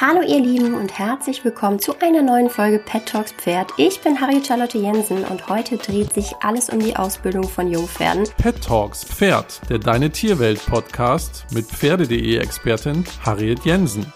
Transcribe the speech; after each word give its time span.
Hallo 0.00 0.22
ihr 0.22 0.38
Lieben 0.38 0.74
und 0.74 0.96
herzlich 0.96 1.44
willkommen 1.44 1.80
zu 1.80 1.92
einer 2.00 2.22
neuen 2.22 2.48
Folge 2.50 2.78
Pet 2.78 3.06
Talks 3.06 3.32
Pferd. 3.32 3.72
Ich 3.78 4.00
bin 4.00 4.20
Harriet 4.20 4.46
Charlotte 4.46 4.78
Jensen 4.78 5.24
und 5.24 5.48
heute 5.48 5.76
dreht 5.76 6.12
sich 6.12 6.36
alles 6.40 6.70
um 6.70 6.78
die 6.78 6.94
Ausbildung 6.94 7.48
von 7.48 7.66
Jungpferden. 7.66 8.28
Pet 8.40 8.62
Talks 8.62 9.02
Pferd, 9.02 9.60
der 9.68 9.80
Deine 9.80 10.08
Tierwelt 10.10 10.64
Podcast 10.66 11.46
mit 11.52 11.66
Pferde.de 11.66 12.36
Expertin 12.36 13.04
Harriet 13.24 13.64
Jensen. 13.64 14.06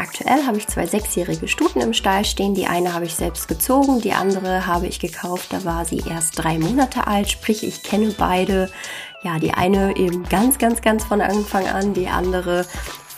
Aktuell 0.00 0.44
habe 0.44 0.58
ich 0.58 0.66
zwei 0.66 0.86
sechsjährige 0.86 1.46
Stuten 1.46 1.80
im 1.80 1.92
Stall 1.92 2.24
stehen. 2.24 2.54
Die 2.54 2.66
eine 2.66 2.92
habe 2.92 3.04
ich 3.04 3.14
selbst 3.14 3.46
gezogen, 3.46 4.00
die 4.00 4.14
andere 4.14 4.66
habe 4.66 4.88
ich 4.88 4.98
gekauft. 4.98 5.52
Da 5.52 5.64
war 5.64 5.84
sie 5.84 6.02
erst 6.10 6.42
drei 6.42 6.58
Monate 6.58 7.06
alt, 7.06 7.30
sprich 7.30 7.62
ich 7.62 7.84
kenne 7.84 8.12
beide. 8.18 8.68
Ja, 9.22 9.38
die 9.38 9.54
eine 9.54 9.96
eben 9.96 10.24
ganz, 10.24 10.58
ganz, 10.58 10.82
ganz 10.82 11.04
von 11.04 11.20
Anfang 11.20 11.66
an, 11.66 11.94
die 11.94 12.08
andere 12.08 12.66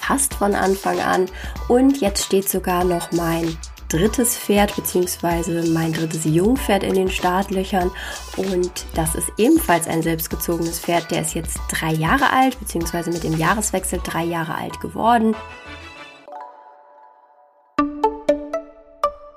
fast 0.06 0.34
von 0.34 0.54
Anfang 0.54 1.00
an. 1.00 1.26
Und 1.68 2.00
jetzt 2.00 2.24
steht 2.24 2.48
sogar 2.48 2.84
noch 2.84 3.12
mein 3.12 3.56
drittes 3.88 4.36
Pferd 4.36 4.74
beziehungsweise 4.74 5.70
mein 5.70 5.92
drittes 5.92 6.24
Jungpferd 6.24 6.82
in 6.82 6.94
den 6.94 7.08
Startlöchern 7.08 7.92
und 8.36 8.84
das 8.94 9.14
ist 9.14 9.28
ebenfalls 9.38 9.86
ein 9.86 10.02
selbstgezogenes 10.02 10.80
Pferd. 10.80 11.10
Der 11.12 11.22
ist 11.22 11.34
jetzt 11.34 11.58
drei 11.70 11.92
Jahre 11.92 12.32
alt 12.32 12.58
beziehungsweise 12.58 13.10
mit 13.10 13.22
dem 13.22 13.36
Jahreswechsel 13.38 14.00
drei 14.02 14.24
Jahre 14.24 14.56
alt 14.56 14.80
geworden. 14.80 15.36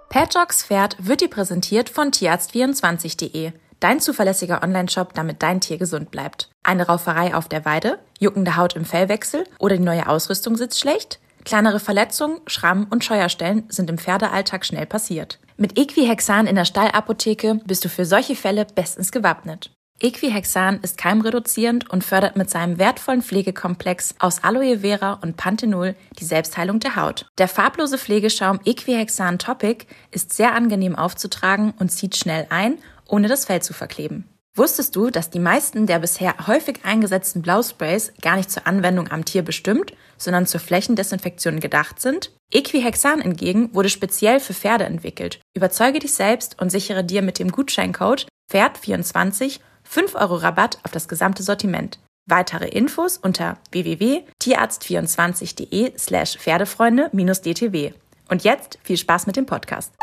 Padjocks 0.09 0.63
Pferd 0.63 0.97
wird 0.99 1.21
dir 1.21 1.29
präsentiert 1.29 1.89
von 1.89 2.09
tierarzt24.de 2.09 3.53
Dein 3.79 4.01
zuverlässiger 4.01 4.61
Online-Shop, 4.61 5.13
damit 5.13 5.41
dein 5.41 5.61
Tier 5.61 5.77
gesund 5.77 6.11
bleibt. 6.11 6.49
Eine 6.69 6.85
Rauferei 6.85 7.33
auf 7.33 7.47
der 7.47 7.65
Weide, 7.65 7.97
juckende 8.19 8.55
Haut 8.55 8.75
im 8.75 8.85
Fellwechsel 8.85 9.43
oder 9.57 9.75
die 9.75 9.83
neue 9.83 10.07
Ausrüstung 10.07 10.55
sitzt 10.55 10.79
schlecht? 10.79 11.19
Kleinere 11.43 11.79
Verletzungen, 11.79 12.41
Schramm 12.45 12.85
und 12.91 13.03
Scheuerstellen 13.03 13.63
sind 13.69 13.89
im 13.89 13.97
Pferdealltag 13.97 14.63
schnell 14.63 14.85
passiert. 14.85 15.39
Mit 15.57 15.79
Equihexan 15.79 16.45
in 16.45 16.55
der 16.55 16.65
Stallapotheke 16.65 17.59
bist 17.65 17.85
du 17.85 17.89
für 17.89 18.05
solche 18.05 18.35
Fälle 18.35 18.67
bestens 18.75 19.11
gewappnet. 19.11 19.71
Equihexan 19.99 20.79
ist 20.83 20.99
keimreduzierend 20.99 21.89
und 21.89 22.03
fördert 22.03 22.35
mit 22.35 22.51
seinem 22.51 22.77
wertvollen 22.77 23.23
Pflegekomplex 23.23 24.13
aus 24.19 24.43
Aloe 24.43 24.81
Vera 24.81 25.13
und 25.23 25.37
Panthenol 25.37 25.95
die 26.19 26.25
Selbstheilung 26.25 26.79
der 26.79 26.95
Haut. 26.95 27.25
Der 27.39 27.47
farblose 27.47 27.97
Pflegeschaum 27.97 28.59
Equihexan 28.63 29.39
Topic 29.39 29.87
ist 30.11 30.33
sehr 30.33 30.53
angenehm 30.53 30.95
aufzutragen 30.95 31.73
und 31.79 31.91
zieht 31.91 32.15
schnell 32.15 32.45
ein 32.51 32.77
ohne 33.07 33.27
das 33.27 33.45
Fell 33.45 33.63
zu 33.63 33.73
verkleben. 33.73 34.29
Wusstest 34.59 34.95
du, 34.97 35.09
dass 35.09 35.29
die 35.29 35.39
meisten 35.39 35.87
der 35.87 35.99
bisher 35.99 36.35
häufig 36.45 36.79
eingesetzten 36.83 37.41
Blausprays 37.41 38.11
gar 38.21 38.35
nicht 38.35 38.51
zur 38.51 38.67
Anwendung 38.67 39.09
am 39.09 39.23
Tier 39.23 39.41
bestimmt, 39.41 39.93
sondern 40.17 40.47
zur 40.47 40.59
Flächendesinfektion 40.59 41.61
gedacht 41.61 42.01
sind? 42.01 42.33
Equihexan 42.51 43.21
hingegen 43.21 43.73
wurde 43.73 43.87
speziell 43.87 44.41
für 44.41 44.53
Pferde 44.53 44.83
entwickelt. 44.83 45.39
Überzeuge 45.55 45.99
dich 45.99 46.13
selbst 46.13 46.61
und 46.61 46.71
sichere 46.71 47.05
dir 47.05 47.21
mit 47.21 47.39
dem 47.39 47.53
Gutscheincode 47.53 48.27
PFERD24 48.51 49.61
5 49.83 50.15
Euro 50.15 50.35
Rabatt 50.35 50.79
auf 50.83 50.91
das 50.91 51.07
gesamte 51.07 51.41
Sortiment. 51.41 51.99
Weitere 52.27 52.67
Infos 52.67 53.17
unter 53.17 53.59
www.tierarzt24.de 53.71 55.97
slash 55.97 56.37
Pferdefreunde-dtw. 56.37 57.93
Und 58.27 58.43
jetzt 58.43 58.77
viel 58.83 58.97
Spaß 58.97 59.25
mit 59.25 59.37
dem 59.37 59.45
Podcast. 59.45 59.93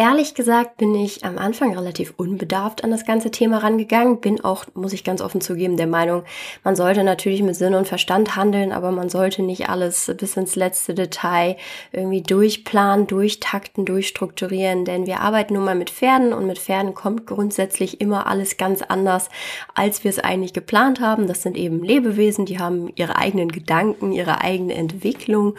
Ehrlich 0.00 0.34
gesagt 0.34 0.76
bin 0.76 0.94
ich 0.94 1.24
am 1.24 1.38
Anfang 1.38 1.76
relativ 1.76 2.14
unbedarft 2.16 2.84
an 2.84 2.92
das 2.92 3.04
ganze 3.04 3.32
Thema 3.32 3.58
rangegangen, 3.58 4.20
bin 4.20 4.44
auch, 4.44 4.64
muss 4.74 4.92
ich 4.92 5.02
ganz 5.02 5.20
offen 5.20 5.40
zugeben, 5.40 5.76
der 5.76 5.88
Meinung, 5.88 6.22
man 6.62 6.76
sollte 6.76 7.02
natürlich 7.02 7.42
mit 7.42 7.56
Sinn 7.56 7.74
und 7.74 7.88
Verstand 7.88 8.36
handeln, 8.36 8.70
aber 8.70 8.92
man 8.92 9.08
sollte 9.08 9.42
nicht 9.42 9.68
alles 9.68 10.08
bis 10.16 10.36
ins 10.36 10.54
letzte 10.54 10.94
Detail 10.94 11.56
irgendwie 11.90 12.22
durchplanen, 12.22 13.08
durchtakten, 13.08 13.84
durchstrukturieren, 13.86 14.84
denn 14.84 15.08
wir 15.08 15.18
arbeiten 15.18 15.54
nun 15.54 15.64
mal 15.64 15.74
mit 15.74 15.90
Pferden 15.90 16.32
und 16.32 16.46
mit 16.46 16.60
Pferden 16.60 16.94
kommt 16.94 17.26
grundsätzlich 17.26 18.00
immer 18.00 18.28
alles 18.28 18.56
ganz 18.56 18.82
anders, 18.82 19.28
als 19.74 20.04
wir 20.04 20.10
es 20.12 20.20
eigentlich 20.20 20.52
geplant 20.52 21.00
haben. 21.00 21.26
Das 21.26 21.42
sind 21.42 21.56
eben 21.56 21.82
Lebewesen, 21.82 22.46
die 22.46 22.60
haben 22.60 22.92
ihre 22.94 23.16
eigenen 23.16 23.50
Gedanken, 23.50 24.12
ihre 24.12 24.42
eigene 24.42 24.74
Entwicklung 24.74 25.56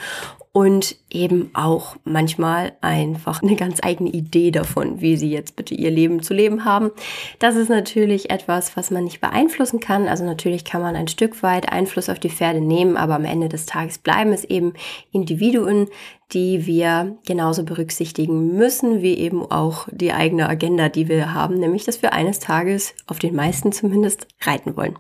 und 0.52 0.96
eben 1.12 1.52
auch 1.54 1.96
manchmal 2.06 2.74
einfach 2.82 3.44
eine 3.44 3.56
ganz 3.56 3.80
eigene 3.84 4.10
Idee 4.10 4.50
davon, 4.50 5.00
wie 5.00 5.16
sie 5.16 5.30
jetzt 5.30 5.56
bitte 5.56 5.76
ihr 5.76 5.92
Leben 5.92 6.24
zu 6.24 6.34
leben 6.34 6.66
haben. 6.66 6.90
Das 7.38 7.56
ist 7.56 7.70
natürlich 7.70 8.32
etwas, 8.32 8.76
was 8.76 8.90
man 8.90 9.04
nicht 9.04 9.22
beeinflussen 9.22 9.80
kann. 9.80 10.08
Also 10.08 10.26
natürlich 10.26 10.66
kann 10.66 10.82
man 10.82 10.96
ein 10.96 11.08
Stück 11.08 11.44
weit 11.44 11.72
Einfluss 11.72 12.10
auf 12.10 12.20
die 12.20 12.32
Pferde 12.32 12.62
nehmen, 12.62 12.98
aber 12.98 13.16
am 13.16 13.26
Ende 13.26 13.48
des 13.48 13.68
Tages 13.68 14.00
bleiben 14.00 14.34
es 14.34 14.44
eben 14.44 14.74
Individuen, 15.12 15.88
die 16.34 16.66
wir 16.66 17.18
genauso 17.28 17.64
berücksichtigen 17.64 18.56
müssen, 18.56 19.02
wie 19.04 19.16
eben 19.16 19.44
auch 19.50 19.88
die 19.92 20.14
eigene 20.14 20.50
Agenda, 20.50 20.90
die 20.90 21.08
wir 21.08 21.34
haben, 21.34 21.60
nämlich 21.60 21.86
dass 21.86 22.02
wir 22.02 22.14
eines 22.14 22.40
Tages 22.40 22.96
auf 23.06 23.20
den 23.20 23.36
meisten 23.36 23.72
zumindest 23.72 24.28
reiten 24.42 24.76
wollen. 24.76 24.98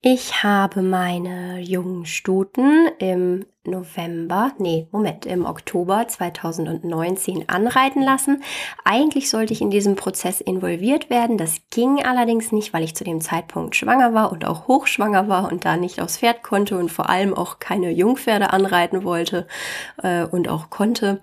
Ich 0.00 0.44
habe 0.44 0.82
meine 0.82 1.58
jungen 1.58 2.06
Stuten 2.06 2.86
im 3.00 3.46
November, 3.64 4.52
nee, 4.58 4.86
Moment, 4.92 5.26
im 5.26 5.44
Oktober 5.44 6.06
2019 6.06 7.48
anreiten 7.48 8.02
lassen. 8.02 8.44
Eigentlich 8.84 9.28
sollte 9.28 9.52
ich 9.52 9.60
in 9.60 9.70
diesem 9.70 9.96
Prozess 9.96 10.40
involviert 10.40 11.10
werden. 11.10 11.36
Das 11.36 11.62
ging 11.70 12.04
allerdings 12.04 12.52
nicht, 12.52 12.72
weil 12.72 12.84
ich 12.84 12.94
zu 12.94 13.02
dem 13.02 13.20
Zeitpunkt 13.20 13.74
schwanger 13.74 14.14
war 14.14 14.30
und 14.30 14.44
auch 14.44 14.68
hochschwanger 14.68 15.28
war 15.28 15.50
und 15.50 15.64
da 15.64 15.76
nicht 15.76 16.00
aufs 16.00 16.18
Pferd 16.18 16.44
konnte 16.44 16.78
und 16.78 16.92
vor 16.92 17.10
allem 17.10 17.34
auch 17.34 17.58
keine 17.58 17.90
Jungpferde 17.90 18.52
anreiten 18.52 19.02
wollte 19.02 19.48
äh, 20.00 20.24
und 20.24 20.48
auch 20.48 20.70
konnte. 20.70 21.20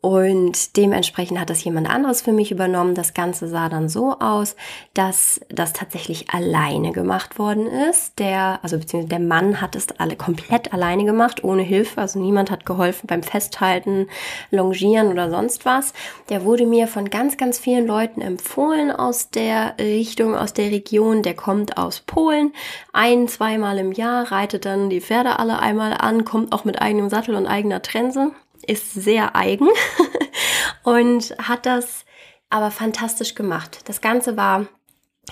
Und 0.00 0.76
dementsprechend 0.76 1.40
hat 1.40 1.50
das 1.50 1.64
jemand 1.64 1.90
anderes 1.90 2.22
für 2.22 2.32
mich 2.32 2.52
übernommen. 2.52 2.94
Das 2.94 3.14
Ganze 3.14 3.48
sah 3.48 3.68
dann 3.68 3.88
so 3.88 4.16
aus, 4.20 4.54
dass 4.94 5.40
das 5.48 5.72
tatsächlich 5.72 6.30
alleine 6.30 6.92
gemacht 6.92 7.38
worden 7.38 7.66
ist. 7.66 8.18
Der, 8.20 8.60
also 8.62 8.78
beziehungsweise 8.78 9.08
der 9.08 9.26
Mann 9.26 9.60
hat 9.60 9.74
es 9.74 9.88
alle 9.98 10.14
komplett 10.14 10.72
alleine 10.72 11.04
gemacht, 11.04 11.42
ohne 11.42 11.62
Hilfe. 11.62 12.00
Also 12.00 12.20
niemand 12.20 12.50
hat 12.50 12.64
geholfen 12.64 13.08
beim 13.08 13.24
Festhalten, 13.24 14.06
Longieren 14.50 15.08
oder 15.08 15.30
sonst 15.30 15.64
was. 15.64 15.92
Der 16.28 16.44
wurde 16.44 16.66
mir 16.66 16.86
von 16.86 17.10
ganz, 17.10 17.36
ganz 17.36 17.58
vielen 17.58 17.86
Leuten 17.86 18.20
empfohlen 18.20 18.92
aus 18.92 19.30
der 19.30 19.74
Richtung, 19.80 20.36
aus 20.36 20.52
der 20.52 20.70
Region. 20.70 21.22
Der 21.22 21.34
kommt 21.34 21.76
aus 21.76 22.00
Polen. 22.00 22.52
Ein, 22.92 23.26
zweimal 23.26 23.78
im 23.78 23.90
Jahr 23.90 24.30
reitet 24.30 24.64
dann 24.64 24.90
die 24.90 25.00
Pferde 25.00 25.40
alle 25.40 25.58
einmal 25.58 25.92
an, 25.92 26.24
kommt 26.24 26.52
auch 26.52 26.64
mit 26.64 26.80
eigenem 26.80 27.08
Sattel 27.08 27.34
und 27.34 27.46
eigener 27.46 27.82
Trense 27.82 28.30
ist 28.68 28.92
sehr 28.92 29.34
eigen 29.34 29.68
und 30.82 31.34
hat 31.38 31.66
das 31.66 32.04
aber 32.50 32.70
fantastisch 32.70 33.34
gemacht. 33.34 33.80
Das 33.86 34.00
Ganze 34.00 34.36
war 34.36 34.66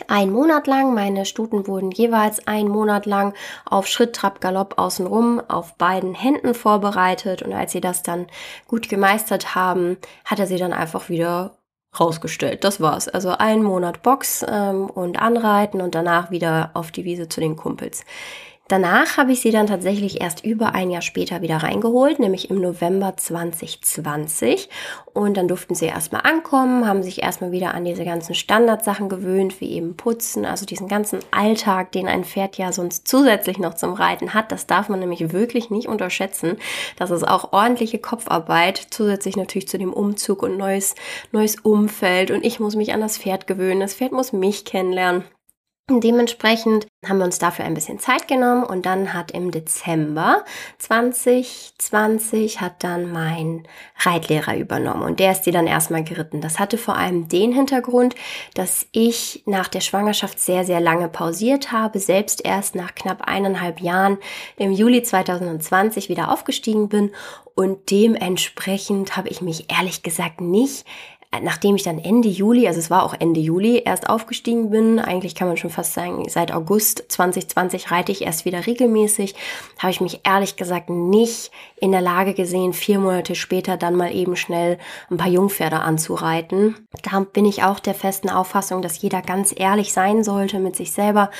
ein 0.09 0.31
Monat 0.31 0.67
lang. 0.67 0.95
Meine 0.95 1.25
Stuten 1.25 1.67
wurden 1.67 1.91
jeweils 1.91 2.47
ein 2.47 2.69
Monat 2.69 3.07
lang 3.07 3.35
auf 3.65 3.87
Schritt, 3.87 4.15
Trab, 4.15 4.41
Galopp 4.41 4.79
außenrum 4.79 5.41
auf 5.49 5.77
beiden 5.77 6.15
Händen 6.15 6.55
vorbereitet. 6.55 7.43
Und 7.43 7.53
als 7.53 7.73
sie 7.73 7.81
das 7.81 8.03
dann 8.03 8.27
gut 8.67 8.89
gemeistert 8.89 9.55
haben, 9.55 9.97
hat 10.25 10.39
er 10.39 10.47
sie 10.47 10.59
dann 10.59 10.73
einfach 10.73 11.09
wieder 11.09 11.57
rausgestellt. 11.99 12.65
Das 12.65 12.81
war's. 12.81 13.09
Also 13.09 13.31
ein 13.31 13.63
Monat 13.63 14.03
Box 14.03 14.45
ähm, 14.47 14.91
und 14.91 15.19
Anreiten 15.19 15.81
und 15.81 15.95
danach 15.95 16.31
wieder 16.31 16.71
auf 16.75 16.91
die 16.91 17.05
Wiese 17.05 17.29
zu 17.29 17.41
den 17.41 17.57
Kumpels. 17.57 18.05
Danach 18.69 19.17
habe 19.17 19.31
ich 19.31 19.43
sie 19.43 19.53
dann 19.53 19.69
tatsächlich 19.69 20.21
erst 20.21 20.45
über 20.45 20.75
ein 20.75 20.91
Jahr 20.91 21.03
später 21.03 21.41
wieder 21.41 21.59
reingeholt, 21.59 22.19
nämlich 22.19 22.51
im 22.51 22.61
November 22.61 23.17
2020. 23.17 24.69
Und 25.13 25.37
dann 25.37 25.47
durften 25.47 25.77
sie 25.77 25.87
erstmal 25.87 26.23
ankommen, 26.23 26.85
haben 26.85 27.05
sich 27.05 27.23
erstmal 27.23 27.53
wieder 27.53 27.75
an 27.75 27.85
diese 27.85 28.05
ganzen 28.05 28.35
Standardsachen 28.35 29.09
gewöhnt, 29.09 29.61
wie 29.61 29.71
eben 29.71 29.97
Putzen, 29.97 30.45
also 30.45 30.67
diesen 30.67 30.89
ganzen 30.89 31.21
Alltag, 31.31 31.93
den 31.93 32.09
ein 32.09 32.25
Pferd 32.25 32.59
ja 32.59 32.73
sonst 32.73 33.07
zusätzlich 33.07 33.59
noch 33.59 33.75
zum 33.75 33.93
Reiten 33.93 34.35
hat. 34.35 34.51
Das 34.51 34.67
darf 34.67 34.89
man 34.89 34.99
nämlich 34.99 35.33
wirklich 35.33 35.71
nicht 35.71 35.87
unterschätzen. 35.87 36.57
Das 36.99 37.13
ist 37.13 37.23
auch 37.23 37.53
ordentliche 37.53 38.01
Kopfarbeit, 38.01 38.85
zusätzlich 38.91 39.37
natürlich 39.37 39.69
zu 39.69 39.79
dem 39.79 39.93
Umzug 39.93 40.43
und 40.43 40.57
neues, 40.57 40.97
neues 41.31 41.55
Umfeld. 41.61 42.33
Und 42.33 42.45
ich 42.45 42.59
muss 42.59 42.75
mich 42.75 42.93
an 42.93 43.01
das 43.01 43.17
Pferd 43.17 43.47
gewöhnen. 43.47 43.79
Das 43.79 43.95
Pferd 43.95 44.11
muss 44.11 44.33
mich 44.33 44.65
kennenlernen. 44.65 45.23
Dementsprechend 45.89 46.89
haben 47.07 47.19
wir 47.19 47.25
uns 47.25 47.39
dafür 47.39 47.65
ein 47.65 47.75
bisschen 47.75 48.01
Zeit 48.01 48.27
genommen 48.27 48.65
und 48.65 48.87
dann 48.87 49.15
hat 49.15 49.31
im 49.31 49.53
Dezember 49.53 50.45
2020 50.79 52.61
hat 52.61 52.83
dann 52.83 53.13
mein 53.13 53.69
Reitlehrer 54.01 54.57
übernommen 54.57 55.03
und 55.03 55.21
der 55.21 55.31
ist 55.31 55.43
die 55.43 55.53
dann 55.53 55.69
erstmal 55.69 56.03
geritten. 56.03 56.41
Das 56.41 56.59
hatte 56.59 56.77
vor 56.77 56.97
allem 56.97 57.29
den 57.29 57.53
Hintergrund, 57.53 58.17
dass 58.55 58.89
ich 58.91 59.45
nach 59.47 59.69
der 59.69 59.81
Schwangerschaft 59.81 60.41
sehr, 60.41 60.65
sehr 60.65 60.81
lange 60.81 61.09
pausiert 61.09 61.71
habe, 61.71 62.01
selbst 62.01 62.45
erst 62.45 62.75
nach 62.75 62.97
knapp 62.97 63.23
eineinhalb 63.23 63.81
Jahren 63.81 64.19
im 64.57 64.73
Juli 64.73 65.05
2020 65.05 66.09
wieder 66.09 66.33
aufgestiegen 66.33 66.89
bin 66.89 67.13
und 67.55 67.93
dementsprechend 67.93 69.17
habe 69.17 69.29
ich 69.29 69.41
mich 69.41 69.73
ehrlich 69.73 70.03
gesagt 70.03 70.41
nicht 70.41 70.85
nachdem 71.41 71.77
ich 71.77 71.83
dann 71.83 71.99
Ende 71.99 72.29
Juli, 72.29 72.67
also 72.67 72.79
es 72.79 72.91
war 72.91 73.03
auch 73.03 73.15
Ende 73.19 73.41
Juli, 73.41 73.83
erst 73.85 74.09
aufgestiegen 74.09 74.71
bin, 74.71 74.99
eigentlich 74.99 75.35
kann 75.35 75.49
man 75.49 75.57
schon 75.57 75.71
fast 75.71 75.95
sagen, 75.95 76.29
seit 76.29 76.53
August 76.53 77.05
2020 77.09 77.91
reite 77.91 78.13
ich 78.13 78.23
erst 78.23 78.45
wieder 78.45 78.67
regelmäßig, 78.67 79.35
habe 79.79 79.91
ich 79.91 80.01
mich 80.01 80.21
ehrlich 80.25 80.57
gesagt 80.57 80.91
nicht 80.91 81.51
in 81.81 81.93
der 81.93 82.01
Lage 82.01 82.35
gesehen, 82.35 82.73
vier 82.73 82.99
Monate 82.99 83.35
später 83.35 83.77
dann 83.77 83.97
mal 83.97 84.15
eben 84.15 84.37
schnell 84.37 84.79
ein 85.11 85.17
paar 85.17 85.29
Jungpferde 85.29 85.81
anzureiten. 85.81 86.77
Da 87.03 87.21
bin 87.21 87.45
ich 87.45 87.63
auch 87.63 87.81
der 87.81 87.95
festen 87.95 88.31
Auffassung, 88.31 88.83
dass 88.83 89.01
jeder 89.01 89.23
ganz 89.23 89.55
ehrlich 89.57 89.93
sein 89.93 90.25
sollte 90.25 90.59
mit 90.59 90.77
sich 90.77 90.93
selber. 90.93 91.31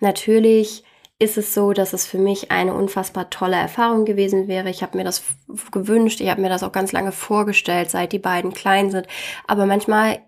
Natürlich 0.00 0.84
ist 1.24 1.38
es 1.38 1.54
so, 1.54 1.72
dass 1.72 1.92
es 1.92 2.06
für 2.06 2.18
mich 2.18 2.50
eine 2.50 2.74
unfassbar 2.74 3.30
tolle 3.30 3.56
Erfahrung 3.56 4.04
gewesen 4.04 4.46
wäre. 4.46 4.68
Ich 4.68 4.82
habe 4.82 4.96
mir 4.96 5.04
das 5.04 5.24
gewünscht, 5.72 6.20
ich 6.20 6.28
habe 6.28 6.40
mir 6.40 6.50
das 6.50 6.62
auch 6.62 6.72
ganz 6.72 6.92
lange 6.92 7.12
vorgestellt, 7.12 7.90
seit 7.90 8.12
die 8.12 8.18
beiden 8.18 8.52
klein 8.52 8.90
sind. 8.90 9.06
Aber 9.46 9.66
manchmal 9.66 10.20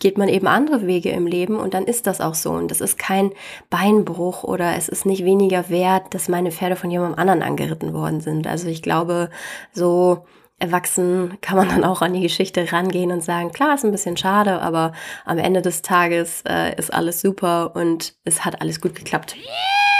geht 0.00 0.16
man 0.16 0.28
eben 0.30 0.46
andere 0.46 0.86
Wege 0.86 1.10
im 1.10 1.26
Leben 1.26 1.56
und 1.56 1.74
dann 1.74 1.84
ist 1.84 2.06
das 2.06 2.20
auch 2.20 2.34
so. 2.34 2.52
Und 2.52 2.70
das 2.70 2.80
ist 2.80 2.98
kein 2.98 3.32
Beinbruch 3.68 4.42
oder 4.42 4.74
es 4.76 4.88
ist 4.88 5.04
nicht 5.04 5.24
weniger 5.24 5.68
wert, 5.68 6.14
dass 6.14 6.28
meine 6.28 6.50
Pferde 6.50 6.76
von 6.76 6.90
jemandem 6.90 7.18
anderen 7.18 7.42
angeritten 7.42 7.92
worden 7.92 8.20
sind. 8.20 8.46
Also 8.46 8.68
ich 8.68 8.82
glaube, 8.82 9.28
so 9.72 10.24
erwachsen 10.58 11.38
kann 11.40 11.56
man 11.56 11.68
dann 11.68 11.84
auch 11.84 12.02
an 12.02 12.14
die 12.14 12.20
Geschichte 12.22 12.72
rangehen 12.72 13.12
und 13.12 13.22
sagen, 13.22 13.52
klar, 13.52 13.74
ist 13.74 13.84
ein 13.84 13.92
bisschen 13.92 14.16
schade, 14.16 14.60
aber 14.60 14.92
am 15.24 15.38
Ende 15.38 15.62
des 15.62 15.82
Tages 15.82 16.42
äh, 16.48 16.74
ist 16.76 16.92
alles 16.92 17.20
super 17.20 17.72
und 17.74 18.14
es 18.24 18.44
hat 18.44 18.60
alles 18.60 18.80
gut 18.80 18.94
geklappt. 18.94 19.36
Yeah! 19.36 19.99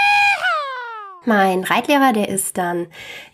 Mein 1.23 1.63
Reitlehrer, 1.63 2.13
der 2.13 2.29
ist 2.29 2.57
dann 2.57 2.87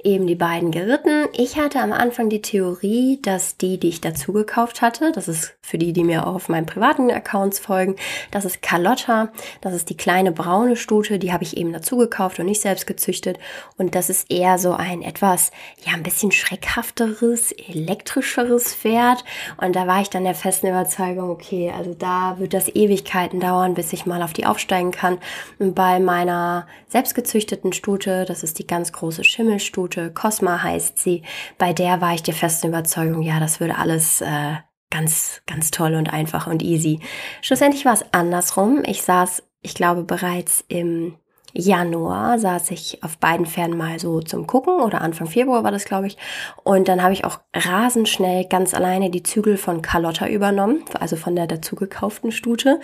eben 0.03 0.27
die 0.27 0.35
beiden 0.35 0.71
geritten. 0.71 1.29
Ich 1.31 1.57
hatte 1.57 1.79
am 1.79 1.93
Anfang 1.93 2.27
die 2.27 2.41
Theorie, 2.41 3.17
dass 3.21 3.55
die, 3.55 3.79
die 3.79 3.87
ich 3.87 4.01
dazu 4.01 4.33
gekauft 4.33 4.81
hatte, 4.81 5.13
das 5.13 5.29
ist 5.29 5.55
für 5.61 5.77
die, 5.77 5.93
die 5.93 6.03
mir 6.03 6.27
auf 6.27 6.49
meinen 6.49 6.65
privaten 6.65 7.09
Accounts 7.09 7.59
folgen, 7.59 7.95
das 8.29 8.43
ist 8.43 8.61
Carlotta, 8.61 9.31
das 9.61 9.73
ist 9.73 9.89
die 9.89 9.95
kleine 9.95 10.33
braune 10.33 10.75
Stute, 10.75 11.17
die 11.17 11.31
habe 11.31 11.45
ich 11.45 11.55
eben 11.55 11.71
dazu 11.71 11.95
gekauft 11.95 12.39
und 12.39 12.47
nicht 12.47 12.59
selbst 12.59 12.87
gezüchtet. 12.87 13.39
Und 13.77 13.95
das 13.95 14.09
ist 14.09 14.29
eher 14.29 14.57
so 14.57 14.73
ein 14.73 15.01
etwas, 15.01 15.51
ja, 15.85 15.93
ein 15.93 16.03
bisschen 16.03 16.33
schreckhafteres, 16.33 17.53
elektrischeres 17.53 18.75
Pferd. 18.75 19.23
Und 19.61 19.77
da 19.77 19.87
war 19.87 20.01
ich 20.01 20.09
dann 20.09 20.25
der 20.25 20.35
festen 20.35 20.67
Überzeugung, 20.67 21.29
okay, 21.29 21.71
also 21.73 21.93
da 21.93 22.37
wird 22.37 22.53
das 22.53 22.67
Ewigkeiten 22.67 23.39
dauern, 23.39 23.75
bis 23.75 23.93
ich 23.93 24.05
mal 24.05 24.23
auf 24.23 24.33
die 24.33 24.45
aufsteigen 24.45 24.91
kann. 24.91 25.19
Und 25.57 25.73
bei 25.73 26.01
meiner 26.01 26.67
selbstgezüchteten 26.89 27.76
Stute, 27.77 28.25
das 28.25 28.43
ist 28.43 28.59
die 28.59 28.67
ganz 28.67 28.91
große 28.91 29.23
Schimmelstute, 29.23 30.11
Cosma 30.11 30.61
heißt 30.61 30.97
sie, 30.97 31.21
bei 31.57 31.71
der 31.71 32.01
war 32.01 32.13
ich 32.13 32.23
der 32.23 32.33
festen 32.33 32.67
Überzeugung, 32.67 33.21
ja, 33.21 33.39
das 33.39 33.59
würde 33.59 33.77
alles 33.77 34.21
äh, 34.21 34.55
ganz, 34.89 35.41
ganz 35.45 35.71
toll 35.71 35.95
und 35.95 36.11
einfach 36.11 36.47
und 36.47 36.63
easy. 36.63 36.99
Schlussendlich 37.41 37.85
war 37.85 37.93
es 37.93 38.05
andersrum. 38.11 38.83
Ich 38.85 39.01
saß, 39.01 39.43
ich 39.61 39.73
glaube, 39.73 40.03
bereits 40.03 40.63
im 40.67 41.15
Januar 41.53 42.37
saß 42.37 42.71
ich 42.71 43.03
auf 43.03 43.17
beiden 43.17 43.45
Pferden 43.45 43.77
mal 43.77 43.99
so 43.99 44.21
zum 44.21 44.45
Gucken 44.47 44.79
oder 44.79 45.01
Anfang 45.01 45.27
Februar 45.27 45.63
war 45.63 45.71
das, 45.71 45.85
glaube 45.85 46.07
ich. 46.07 46.17
Und 46.63 46.87
dann 46.87 47.01
habe 47.01 47.13
ich 47.13 47.25
auch 47.25 47.39
rasend 47.55 48.07
schnell 48.09 48.45
ganz 48.45 48.73
alleine 48.73 49.09
die 49.09 49.23
Zügel 49.23 49.57
von 49.57 49.81
Carlotta 49.81 50.27
übernommen, 50.27 50.83
also 50.99 51.15
von 51.15 51.35
der 51.35 51.47
dazugekauften 51.47 52.31
Stute 52.31 52.79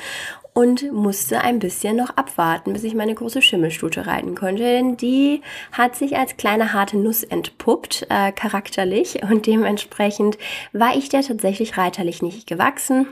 und 0.53 0.91
musste 0.91 1.41
ein 1.41 1.59
bisschen 1.59 1.95
noch 1.95 2.15
abwarten, 2.15 2.73
bis 2.73 2.83
ich 2.83 2.93
meine 2.93 3.15
große 3.15 3.41
Schimmelstute 3.41 4.05
reiten 4.05 4.35
konnte, 4.35 4.63
denn 4.63 4.97
die 4.97 5.41
hat 5.71 5.95
sich 5.95 6.17
als 6.17 6.37
kleine 6.37 6.73
harte 6.73 6.97
Nuss 6.97 7.23
entpuppt, 7.23 8.07
äh, 8.09 8.31
charakterlich 8.31 9.23
und 9.23 9.47
dementsprechend 9.47 10.37
war 10.71 10.95
ich 10.95 11.09
der 11.09 11.21
tatsächlich 11.21 11.77
reiterlich 11.77 12.21
nicht 12.21 12.47
gewachsen. 12.47 13.07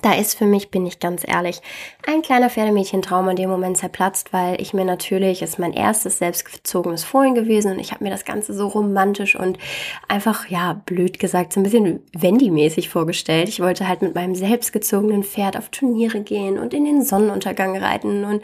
Da 0.00 0.14
ist 0.14 0.38
für 0.38 0.46
mich, 0.46 0.70
bin 0.70 0.86
ich 0.86 1.00
ganz 1.00 1.22
ehrlich, 1.26 1.60
ein 2.06 2.22
kleiner 2.22 2.48
Pferdemädchentraum 2.48 3.28
in 3.28 3.36
dem 3.36 3.50
Moment 3.50 3.76
zerplatzt, 3.76 4.32
weil 4.32 4.60
ich 4.60 4.72
mir 4.72 4.86
natürlich, 4.86 5.42
ist 5.42 5.58
mein 5.58 5.74
erstes 5.74 6.18
selbstgezogenes 6.18 7.04
Fohlen 7.04 7.34
gewesen 7.34 7.72
und 7.72 7.78
ich 7.78 7.92
habe 7.92 8.02
mir 8.02 8.10
das 8.10 8.24
Ganze 8.24 8.54
so 8.54 8.68
romantisch 8.68 9.36
und 9.36 9.58
einfach, 10.08 10.48
ja, 10.48 10.80
blöd 10.86 11.18
gesagt, 11.18 11.52
so 11.52 11.60
ein 11.60 11.62
bisschen 11.62 12.00
Wendy-mäßig 12.14 12.88
vorgestellt. 12.88 13.50
Ich 13.50 13.60
wollte 13.60 13.86
halt 13.86 14.00
mit 14.00 14.14
meinem 14.14 14.34
selbstgezogenen 14.34 15.24
Pferd 15.24 15.58
auf 15.58 15.68
Turniere 15.68 16.20
gehen 16.20 16.58
und 16.58 16.72
in 16.72 16.86
den 16.86 17.04
Sonnenuntergang 17.04 17.76
reiten 17.76 18.24
und 18.24 18.42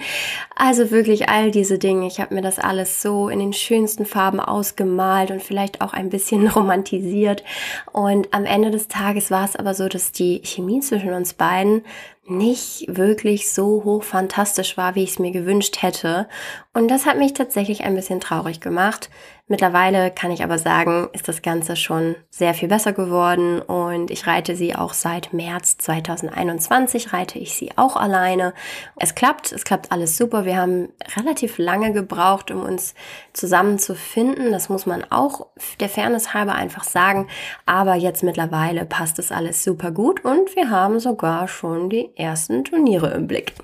also 0.55 0.91
wirklich 0.91 1.31
all 1.31 1.51
diese 1.51 1.79
Dinge. 1.79 2.07
Ich 2.09 2.21
habe 2.21 2.35
mir 2.35 2.43
das 2.43 2.59
alles 2.59 3.01
so 3.01 3.31
in 3.31 3.39
den 3.39 3.55
schönsten 3.55 4.05
Farben 4.05 4.39
ausgemalt 4.39 5.31
und 5.31 5.43
vielleicht 5.43 5.81
auch 5.81 5.95
ein 5.95 6.11
bisschen 6.11 6.47
romantisiert. 6.57 7.43
Und 7.91 8.35
am 8.35 8.45
Ende 8.45 8.71
des 8.71 8.89
Tages 8.89 9.31
war 9.31 9.47
es 9.47 9.57
aber 9.57 9.73
so, 9.73 9.89
dass 9.89 10.13
die 10.13 10.43
Chemie 10.45 10.81
zwischen 10.81 11.15
uns 11.15 11.38
beiden 11.39 11.85
nicht 12.27 12.85
wirklich 12.89 13.51
so 13.51 13.85
hoch 13.85 14.03
fantastisch 14.03 14.77
war, 14.77 14.95
wie 14.95 15.05
ich 15.05 15.11
es 15.11 15.19
mir 15.19 15.31
gewünscht 15.31 15.81
hätte. 15.81 16.29
Und 16.75 16.89
das 16.89 17.07
hat 17.07 17.17
mich 17.17 17.33
tatsächlich 17.33 17.85
ein 17.85 17.95
bisschen 17.95 18.21
traurig 18.21 18.61
gemacht. 18.61 19.09
Mittlerweile 19.51 20.11
kann 20.11 20.31
ich 20.31 20.45
aber 20.45 20.59
sagen, 20.59 21.09
ist 21.15 21.27
das 21.27 21.41
Ganze 21.41 21.75
schon 21.75 22.17
sehr 22.29 22.53
viel 22.53 22.69
besser 22.69 22.93
geworden 22.93 23.63
und 23.63 24.11
ich 24.11 24.27
reite 24.27 24.55
sie 24.55 24.77
auch 24.77 24.93
seit 24.93 25.33
März 25.33 25.79
2021, 25.79 27.15
reite 27.15 27.39
ich 27.39 27.55
sie 27.55 27.71
auch 27.77 27.97
alleine. 27.97 28.53
Es 28.97 29.15
klappt, 29.15 29.51
es 29.53 29.65
klappt 29.65 29.91
alles 29.91 30.19
super. 30.19 30.45
Wir 30.45 30.59
haben 30.59 30.91
relativ 31.17 31.57
lange 31.57 31.95
gebraucht, 31.95 32.51
um 32.51 32.61
uns 32.61 32.95
zusammenzufinden. 33.33 34.53
Das 34.53 34.69
muss 34.69 34.85
man 34.85 35.03
auch 35.11 35.47
der 35.81 35.89
Fairness 35.89 36.35
halber 36.35 36.55
einfach 36.55 36.85
sagen. 36.85 37.27
Aber 37.65 37.95
jetzt 37.95 38.23
mittlerweile 38.23 38.85
passt 38.85 39.19
es 39.19 39.33
alles 39.33 39.65
super 39.65 39.93
gut 39.93 40.27
und 40.27 40.55
wir 40.57 40.69
haben 40.69 41.01
sogar 41.01 41.49
schon 41.49 41.89
die 41.89 42.15
ersten 42.17 42.65
Turniere 42.65 43.15
im 43.15 43.27
Blick. 43.27 43.55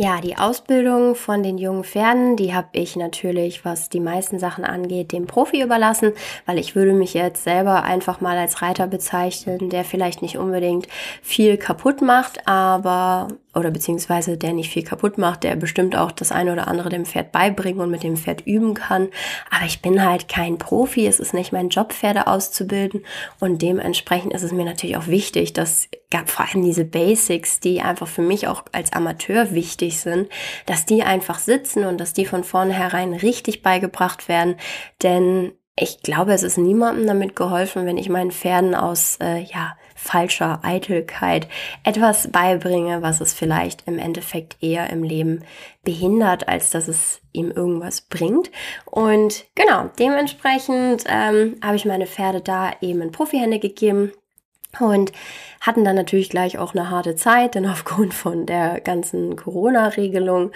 Ja, 0.00 0.20
die 0.20 0.38
Ausbildung 0.38 1.16
von 1.16 1.42
den 1.42 1.58
jungen 1.58 1.82
Pferden, 1.82 2.36
die 2.36 2.54
habe 2.54 2.68
ich 2.70 2.94
natürlich, 2.94 3.64
was 3.64 3.88
die 3.88 3.98
meisten 3.98 4.38
Sachen 4.38 4.64
angeht, 4.64 5.10
dem 5.10 5.26
Profi 5.26 5.60
überlassen, 5.60 6.12
weil 6.46 6.58
ich 6.58 6.76
würde 6.76 6.92
mich 6.92 7.14
jetzt 7.14 7.42
selber 7.42 7.82
einfach 7.82 8.20
mal 8.20 8.38
als 8.38 8.62
Reiter 8.62 8.86
bezeichnen, 8.86 9.70
der 9.70 9.84
vielleicht 9.84 10.22
nicht 10.22 10.38
unbedingt 10.38 10.86
viel 11.20 11.56
kaputt 11.56 12.00
macht, 12.00 12.46
aber 12.46 13.26
oder 13.58 13.70
beziehungsweise 13.70 14.36
der 14.36 14.52
nicht 14.52 14.70
viel 14.70 14.84
kaputt 14.84 15.18
macht, 15.18 15.44
der 15.44 15.56
bestimmt 15.56 15.96
auch 15.96 16.12
das 16.12 16.32
eine 16.32 16.52
oder 16.52 16.68
andere 16.68 16.88
dem 16.88 17.04
Pferd 17.04 17.32
beibringen 17.32 17.80
und 17.80 17.90
mit 17.90 18.02
dem 18.02 18.16
Pferd 18.16 18.46
üben 18.46 18.74
kann. 18.74 19.08
Aber 19.50 19.66
ich 19.66 19.82
bin 19.82 20.04
halt 20.04 20.28
kein 20.28 20.58
Profi, 20.58 21.06
es 21.06 21.20
ist 21.20 21.34
nicht 21.34 21.52
mein 21.52 21.68
Job, 21.68 21.92
Pferde 21.92 22.26
auszubilden 22.26 23.04
und 23.40 23.62
dementsprechend 23.62 24.32
ist 24.32 24.42
es 24.42 24.52
mir 24.52 24.64
natürlich 24.64 24.96
auch 24.96 25.06
wichtig, 25.06 25.52
dass 25.52 25.88
vor 26.26 26.46
allem 26.46 26.64
diese 26.64 26.84
Basics, 26.84 27.60
die 27.60 27.80
einfach 27.80 28.08
für 28.08 28.22
mich 28.22 28.48
auch 28.48 28.64
als 28.72 28.92
Amateur 28.92 29.52
wichtig 29.52 30.00
sind, 30.00 30.28
dass 30.66 30.86
die 30.86 31.02
einfach 31.02 31.38
sitzen 31.38 31.84
und 31.84 31.98
dass 31.98 32.14
die 32.14 32.24
von 32.24 32.44
vornherein 32.44 33.12
richtig 33.12 33.62
beigebracht 33.62 34.28
werden, 34.28 34.56
denn 35.02 35.52
ich 35.80 36.02
glaube, 36.02 36.32
es 36.32 36.42
ist 36.42 36.58
niemandem 36.58 37.06
damit 37.06 37.36
geholfen, 37.36 37.86
wenn 37.86 37.98
ich 37.98 38.08
meinen 38.08 38.32
Pferden 38.32 38.74
aus 38.74 39.18
äh, 39.22 39.42
ja, 39.42 39.76
falscher 39.98 40.60
Eitelkeit 40.62 41.48
etwas 41.82 42.30
beibringe, 42.30 43.02
was 43.02 43.20
es 43.20 43.34
vielleicht 43.34 43.86
im 43.86 43.98
Endeffekt 43.98 44.56
eher 44.62 44.88
im 44.90 45.02
Leben 45.02 45.44
behindert, 45.82 46.48
als 46.48 46.70
dass 46.70 46.86
es 46.86 47.20
ihm 47.32 47.50
irgendwas 47.50 48.02
bringt. 48.02 48.50
Und 48.84 49.44
genau, 49.54 49.90
dementsprechend 49.98 51.04
ähm, 51.08 51.56
habe 51.62 51.76
ich 51.76 51.84
meine 51.84 52.06
Pferde 52.06 52.40
da 52.40 52.70
eben 52.80 53.02
in 53.02 53.12
Profihände 53.12 53.58
gegeben. 53.58 54.12
Und 54.80 55.12
hatten 55.62 55.82
dann 55.82 55.96
natürlich 55.96 56.28
gleich 56.28 56.58
auch 56.58 56.74
eine 56.74 56.90
harte 56.90 57.16
Zeit, 57.16 57.54
denn 57.54 57.66
aufgrund 57.70 58.14
von 58.14 58.46
der 58.46 58.80
ganzen 58.80 59.34
Corona-Regelung 59.34 60.52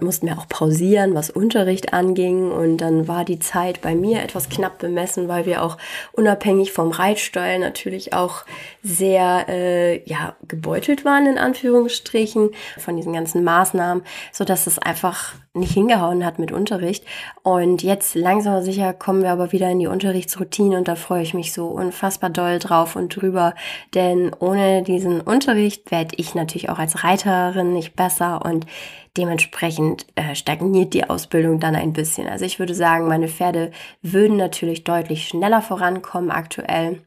mussten 0.00 0.26
wir 0.26 0.38
auch 0.38 0.48
pausieren, 0.48 1.14
was 1.14 1.30
Unterricht 1.30 1.92
anging. 1.92 2.50
Und 2.50 2.78
dann 2.78 3.08
war 3.08 3.24
die 3.24 3.38
Zeit 3.38 3.82
bei 3.82 3.94
mir 3.94 4.22
etwas 4.22 4.48
knapp 4.48 4.78
bemessen, 4.78 5.28
weil 5.28 5.46
wir 5.46 5.62
auch 5.62 5.76
unabhängig 6.12 6.72
vom 6.72 6.90
Reitstall 6.90 7.58
natürlich 7.58 8.12
auch 8.12 8.44
sehr 8.82 9.46
äh, 9.48 10.02
ja, 10.08 10.34
gebeutelt 10.48 11.04
waren, 11.04 11.26
in 11.26 11.38
Anführungsstrichen, 11.38 12.50
von 12.78 12.96
diesen 12.96 13.12
ganzen 13.12 13.44
Maßnahmen, 13.44 14.02
so 14.32 14.44
dass 14.44 14.66
es 14.66 14.78
einfach 14.78 15.34
nicht 15.54 15.72
hingehauen 15.72 16.24
hat 16.24 16.38
mit 16.38 16.52
Unterricht. 16.52 17.04
Und 17.42 17.82
jetzt 17.82 18.14
langsam 18.14 18.54
aber 18.54 18.62
sicher 18.62 18.92
kommen 18.92 19.22
wir 19.22 19.30
aber 19.30 19.52
wieder 19.52 19.70
in 19.70 19.78
die 19.78 19.86
Unterrichtsroutine 19.86 20.76
und 20.76 20.88
da 20.88 20.96
freue 20.96 21.22
ich 21.22 21.34
mich 21.34 21.52
so 21.52 21.66
unfassbar 21.68 22.30
doll 22.30 22.58
drauf 22.58 22.96
und 22.96 23.14
drüber. 23.14 23.54
Denn 23.94 24.32
ohne 24.38 24.82
diesen 24.82 25.20
Unterricht 25.20 25.90
werde 25.90 26.16
ich 26.16 26.34
natürlich 26.34 26.68
auch 26.70 26.78
als 26.78 27.04
Reiterin 27.04 27.72
nicht 27.72 27.96
besser 27.96 28.44
und 28.44 28.66
Dementsprechend 29.16 29.65
äh, 30.14 30.34
stagniert 30.34 30.94
die 30.94 31.08
Ausbildung 31.08 31.60
dann 31.60 31.74
ein 31.74 31.92
bisschen. 31.92 32.28
Also 32.28 32.44
ich 32.44 32.58
würde 32.58 32.74
sagen, 32.74 33.08
meine 33.08 33.28
Pferde 33.28 33.70
würden 34.02 34.36
natürlich 34.36 34.84
deutlich 34.84 35.28
schneller 35.28 35.62
vorankommen 35.62 36.30
aktuell. 36.30 37.02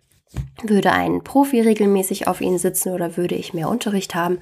Würde 0.63 0.91
ein 0.91 1.23
Profi 1.23 1.61
regelmäßig 1.61 2.27
auf 2.27 2.41
ihnen 2.41 2.59
sitzen 2.59 2.93
oder 2.93 3.17
würde 3.17 3.35
ich 3.35 3.53
mehr 3.53 3.69
Unterricht 3.69 4.13
haben. 4.13 4.39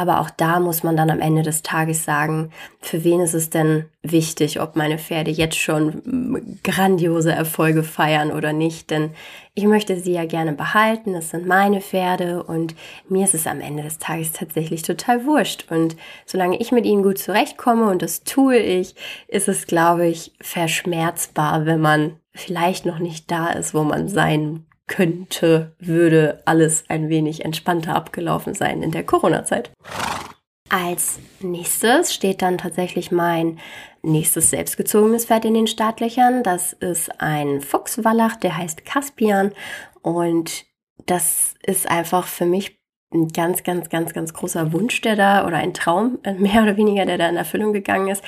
Aber 0.00 0.20
auch 0.20 0.30
da 0.30 0.60
muss 0.60 0.82
man 0.82 0.96
dann 0.96 1.10
am 1.10 1.20
Ende 1.20 1.42
des 1.42 1.60
Tages 1.60 2.06
sagen, 2.06 2.52
für 2.80 3.04
wen 3.04 3.20
ist 3.20 3.34
es 3.34 3.50
denn 3.50 3.84
wichtig, 4.02 4.58
ob 4.58 4.74
meine 4.74 4.96
Pferde 4.96 5.30
jetzt 5.30 5.58
schon 5.58 6.00
mm, 6.06 6.60
grandiose 6.64 7.32
Erfolge 7.32 7.82
feiern 7.82 8.32
oder 8.32 8.54
nicht. 8.54 8.90
Denn 8.90 9.10
ich 9.52 9.64
möchte 9.64 10.00
sie 10.00 10.14
ja 10.14 10.24
gerne 10.24 10.54
behalten. 10.54 11.12
Das 11.12 11.28
sind 11.28 11.46
meine 11.46 11.82
Pferde 11.82 12.42
und 12.42 12.74
mir 13.10 13.24
ist 13.24 13.34
es 13.34 13.46
am 13.46 13.60
Ende 13.60 13.82
des 13.82 13.98
Tages 13.98 14.32
tatsächlich 14.32 14.80
total 14.80 15.26
wurscht. 15.26 15.66
Und 15.68 15.98
solange 16.24 16.58
ich 16.58 16.72
mit 16.72 16.86
ihnen 16.86 17.02
gut 17.02 17.18
zurechtkomme 17.18 17.90
und 17.90 18.00
das 18.00 18.24
tue 18.24 18.56
ich, 18.56 18.94
ist 19.28 19.48
es, 19.48 19.66
glaube 19.66 20.06
ich, 20.06 20.32
verschmerzbar, 20.40 21.66
wenn 21.66 21.82
man 21.82 22.16
vielleicht 22.32 22.86
noch 22.86 23.00
nicht 23.00 23.30
da 23.30 23.48
ist, 23.50 23.74
wo 23.74 23.82
man 23.82 24.08
sein 24.08 24.64
könnte, 24.90 25.74
würde 25.78 26.42
alles 26.44 26.84
ein 26.88 27.08
wenig 27.08 27.44
entspannter 27.44 27.94
abgelaufen 27.94 28.54
sein 28.54 28.82
in 28.82 28.90
der 28.90 29.06
Corona-Zeit. 29.06 29.70
Als 30.68 31.18
nächstes 31.40 32.12
steht 32.12 32.42
dann 32.42 32.58
tatsächlich 32.58 33.10
mein 33.10 33.58
nächstes 34.02 34.50
selbstgezogenes 34.50 35.26
Pferd 35.26 35.44
in 35.44 35.54
den 35.54 35.66
Startlöchern. 35.66 36.42
Das 36.42 36.72
ist 36.74 37.20
ein 37.20 37.60
Fuchswallach, 37.60 38.36
der 38.36 38.56
heißt 38.56 38.84
Caspian 38.84 39.52
und 40.02 40.64
das 41.06 41.54
ist 41.64 41.88
einfach 41.88 42.26
für 42.26 42.46
mich 42.46 42.79
ein 43.12 43.28
ganz, 43.28 43.64
ganz, 43.64 43.88
ganz, 43.88 44.14
ganz 44.14 44.32
großer 44.32 44.72
Wunsch, 44.72 45.00
der 45.00 45.16
da 45.16 45.46
oder 45.46 45.56
ein 45.56 45.74
Traum 45.74 46.18
mehr 46.38 46.62
oder 46.62 46.76
weniger, 46.76 47.06
der 47.06 47.18
da 47.18 47.28
in 47.28 47.36
Erfüllung 47.36 47.72
gegangen 47.72 48.08
ist. 48.08 48.22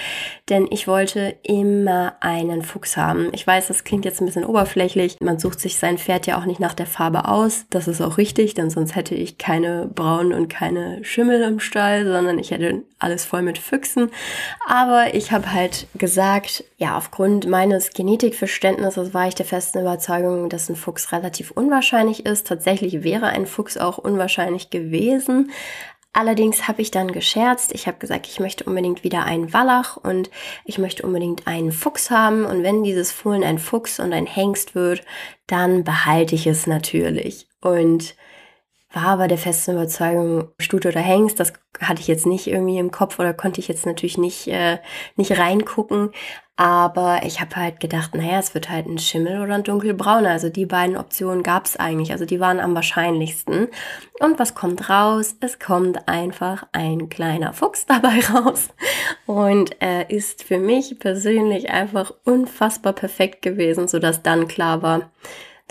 Denn 0.49 0.67
ich 0.71 0.89
wollte 0.89 1.37
immer 1.45 2.15
einen 2.21 2.63
Fuchs 2.63 2.97
haben. 2.97 3.29
Ich 3.33 3.47
weiß, 3.47 3.69
das 3.69 3.85
klingt 3.85 4.05
jetzt 4.05 4.21
ein 4.21 4.27
bisschen 4.27 4.45
oberflächlich. 4.45 5.17
Man 5.21 5.39
sucht 5.39 5.61
sich 5.61 5.79
sein 5.79 5.99
Pferd 5.99 6.27
ja 6.27 6.39
auch 6.39 6.47
nicht 6.47 6.59
nach 6.59 6.75
der 6.75 6.87
Farbe 6.87 7.29
aus. 7.29 7.67
Das 7.71 7.87
ist 7.87 8.01
auch 8.01 8.19
richtig, 8.19 8.55
denn 8.55 8.71
sonst 8.71 8.97
hätte 8.97 9.15
ich 9.15 9.39
keine 9.39 9.89
braunen 9.95 10.33
und 10.33 10.49
keine 10.49 11.05
Schimmel 11.05 11.43
im 11.43 11.61
Stall, 11.61 12.05
sondern 12.05 12.39
ich 12.39 12.51
hätte 12.51 12.83
alles 12.99 13.25
voll 13.25 13.43
mit 13.43 13.59
Füchsen. 13.59 14.11
Aber 14.67 15.15
ich 15.15 15.31
habe 15.31 15.53
halt 15.53 15.87
gesagt, 15.95 16.65
ja, 16.79 16.97
aufgrund 16.97 17.49
meines 17.49 17.91
Genetikverständnisses 17.91 19.15
war 19.15 19.29
ich 19.29 19.37
der 19.37 19.47
festen 19.47 19.81
Überzeugung, 19.81 20.49
dass 20.49 20.69
ein 20.69 20.77
Fuchs 20.77 21.13
relativ 21.13 21.53
unwahrscheinlich 21.53 22.27
ist. 22.27 22.49
Tatsächlich 22.49 23.05
wäre 23.05 23.27
ein 23.27 23.47
Fuchs 23.47 23.77
auch 23.77 23.99
unwahrscheinlich 23.99 24.71
gewesen. 24.73 25.53
Allerdings 26.15 26.69
habe 26.69 26.83
ich 26.83 26.91
dann 26.91 27.13
gescherzt. 27.13 27.73
Ich 27.73 27.87
habe 27.87 27.99
gesagt, 27.99 28.27
ich 28.27 28.39
möchte 28.39 28.65
unbedingt 28.65 29.03
wieder 29.03 29.25
einen 29.25 29.53
Wallach 29.55 29.97
und 29.97 30.31
ich 30.65 30.79
möchte 30.79 31.05
unbedingt 31.05 31.47
einen 31.47 31.73
Fuchs 31.73 32.11
haben. 32.11 32.45
Und 32.45 32.63
wenn 32.63 32.83
dieses 32.83 33.13
Fohlen 33.13 33.45
ein 33.45 33.59
Fuchs 33.59 33.99
und 33.99 34.13
ein 34.13 34.27
Hengst 34.27 34.75
wird, 34.75 35.05
dann 35.47 35.85
behalte 35.85 36.35
ich 36.35 36.47
es 36.47 36.67
natürlich. 36.67 37.47
Und 37.63 38.15
war 38.93 39.07
aber 39.07 39.29
der 39.29 39.39
festen 39.39 39.73
Überzeugung, 39.73 40.49
Stute 40.59 40.89
oder 40.89 41.01
Hengst, 41.01 41.41
das 41.41 41.53
hatte 41.81 42.01
ich 42.01 42.09
jetzt 42.09 42.27
nicht 42.27 42.47
irgendwie 42.47 42.79
im 42.79 42.91
Kopf 42.91 43.19
oder 43.19 43.35
konnte 43.35 43.61
ich 43.61 43.69
jetzt 43.69 43.87
natürlich 43.87 44.19
nicht, 44.19 44.49
äh, 44.49 44.79
nicht 45.17 45.39
reingucken. 45.39 46.11
Aber 46.57 47.23
ich 47.25 47.41
habe 47.41 47.57
halt 47.57 47.81
gedacht, 47.81 48.15
naja, 48.15 48.39
es 48.39 48.55
wird 48.55 48.69
halt 48.69 48.87
ein 48.87 48.99
Schimmel 48.99 49.41
oder 49.41 49.55
ein 49.55 49.63
dunkelbrauner. 49.65 50.31
Also 50.31 50.51
die 50.51 50.67
beiden 50.67 50.99
Optionen 50.99 51.43
gab 51.43 51.65
es 51.65 51.77
eigentlich. 51.77 52.13
Also 52.13 52.27
die 52.27 52.41
waren 52.41 52.61
am 52.61 52.75
wahrscheinlichsten. 52.75 53.69
Und 54.21 54.39
was 54.39 54.55
kommt 54.55 54.89
raus? 54.91 55.35
Es 55.41 55.59
kommt 55.59 56.07
einfach 56.09 56.67
ein 56.73 57.09
kleiner 57.09 57.55
Fuchs 57.55 57.87
dabei 57.87 58.21
raus. 58.33 58.69
Und 59.27 59.81
er 59.81 60.11
ist 60.11 60.45
für 60.45 60.59
mich 60.59 60.99
persönlich 60.99 61.71
einfach 61.71 62.13
unfassbar 62.25 62.93
perfekt 62.93 63.41
gewesen, 63.43 63.89
sodass 63.89 64.23
dann 64.23 64.47
klar 64.47 64.83
war, 64.83 65.11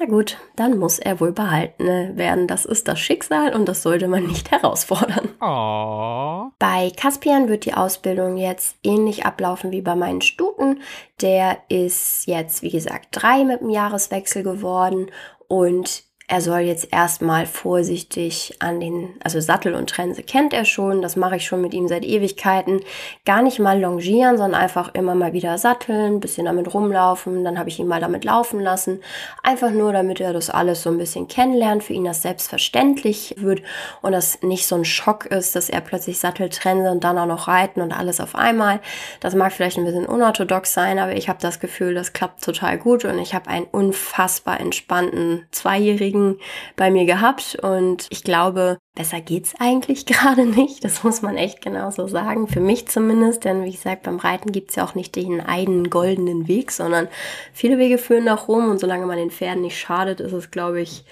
na 0.01 0.07
gut, 0.07 0.37
dann 0.55 0.79
muss 0.79 0.97
er 0.97 1.19
wohl 1.19 1.31
behalten 1.31 1.83
ne, 1.83 2.13
werden. 2.15 2.47
Das 2.47 2.65
ist 2.65 2.87
das 2.87 2.99
Schicksal 2.99 3.53
und 3.53 3.67
das 3.67 3.83
sollte 3.83 4.07
man 4.07 4.25
nicht 4.25 4.49
herausfordern. 4.51 5.29
Oh. 5.39 6.51
Bei 6.57 6.91
Caspian 6.95 7.47
wird 7.47 7.65
die 7.65 7.75
Ausbildung 7.75 8.37
jetzt 8.37 8.77
ähnlich 8.83 9.25
ablaufen 9.25 9.71
wie 9.71 9.81
bei 9.81 9.95
meinen 9.95 10.21
Stuten. 10.21 10.81
Der 11.21 11.59
ist 11.69 12.25
jetzt, 12.25 12.63
wie 12.63 12.71
gesagt, 12.71 13.09
drei 13.11 13.43
mit 13.43 13.61
dem 13.61 13.69
Jahreswechsel 13.69 14.41
geworden 14.41 15.11
und 15.47 16.03
er 16.31 16.39
soll 16.39 16.61
jetzt 16.61 16.93
erstmal 16.93 17.45
vorsichtig 17.45 18.55
an 18.59 18.79
den, 18.79 19.15
also 19.21 19.41
Sattel 19.41 19.75
und 19.75 19.89
Trense 19.89 20.23
kennt 20.23 20.53
er 20.53 20.63
schon, 20.63 21.01
das 21.01 21.17
mache 21.17 21.35
ich 21.35 21.45
schon 21.45 21.59
mit 21.59 21.73
ihm 21.73 21.89
seit 21.89 22.05
Ewigkeiten. 22.05 22.79
Gar 23.25 23.41
nicht 23.41 23.59
mal 23.59 23.77
longieren, 23.81 24.37
sondern 24.37 24.61
einfach 24.61 24.93
immer 24.93 25.13
mal 25.13 25.33
wieder 25.33 25.57
satteln, 25.57 26.21
bisschen 26.21 26.45
damit 26.45 26.73
rumlaufen, 26.73 27.43
dann 27.43 27.59
habe 27.59 27.67
ich 27.67 27.79
ihn 27.79 27.87
mal 27.87 27.99
damit 27.99 28.23
laufen 28.23 28.61
lassen. 28.61 29.01
Einfach 29.43 29.71
nur, 29.71 29.91
damit 29.91 30.21
er 30.21 30.31
das 30.31 30.49
alles 30.49 30.83
so 30.83 30.89
ein 30.89 30.97
bisschen 30.97 31.27
kennenlernt, 31.27 31.83
für 31.83 31.91
ihn 31.91 32.05
das 32.05 32.21
selbstverständlich 32.21 33.35
wird 33.37 33.61
und 34.01 34.13
das 34.13 34.41
nicht 34.41 34.67
so 34.67 34.75
ein 34.75 34.85
Schock 34.85 35.25
ist, 35.25 35.57
dass 35.57 35.67
er 35.67 35.81
plötzlich 35.81 36.17
Sattel, 36.17 36.47
Trense 36.47 36.91
und 36.91 37.03
dann 37.03 37.17
auch 37.17 37.25
noch 37.25 37.49
reiten 37.49 37.81
und 37.81 37.91
alles 37.91 38.21
auf 38.21 38.35
einmal. 38.35 38.79
Das 39.19 39.35
mag 39.35 39.51
vielleicht 39.51 39.77
ein 39.77 39.83
bisschen 39.83 40.05
unorthodox 40.05 40.71
sein, 40.71 40.97
aber 40.97 41.11
ich 41.11 41.27
habe 41.27 41.39
das 41.41 41.59
Gefühl, 41.59 41.93
das 41.93 42.13
klappt 42.13 42.41
total 42.41 42.77
gut 42.77 43.03
und 43.03 43.19
ich 43.19 43.33
habe 43.33 43.49
einen 43.49 43.65
unfassbar 43.65 44.61
entspannten 44.61 45.45
Zweijährigen 45.51 46.20
Kollegen 46.21 46.39
bei 46.75 46.91
mir 46.91 47.05
gehabt 47.05 47.57
und 47.61 48.07
ich 48.09 48.23
glaube, 48.23 48.77
besser 48.95 49.21
geht's 49.21 49.53
eigentlich 49.59 50.05
gerade 50.05 50.45
nicht. 50.45 50.83
Das 50.83 51.03
muss 51.03 51.21
man 51.21 51.37
echt 51.37 51.61
genauso 51.61 52.07
sagen. 52.07 52.47
Für 52.47 52.59
mich 52.59 52.87
zumindest, 52.87 53.45
denn 53.45 53.63
wie 53.63 53.71
gesagt, 53.71 54.03
beim 54.03 54.17
Reiten 54.17 54.51
gibt's 54.51 54.75
ja 54.75 54.85
auch 54.85 54.95
nicht 54.95 55.15
den 55.15 55.41
einen 55.41 55.89
goldenen 55.89 56.47
Weg, 56.47 56.71
sondern 56.71 57.07
viele 57.53 57.77
Wege 57.77 57.97
führen 57.97 58.25
nach 58.25 58.47
Rom 58.47 58.69
und 58.69 58.79
solange 58.79 59.05
man 59.05 59.17
den 59.17 59.31
Pferden 59.31 59.61
nicht 59.61 59.79
schadet, 59.79 60.19
ist 60.19 60.33
es, 60.33 60.51
glaube 60.51 60.81
ich, 60.81 61.03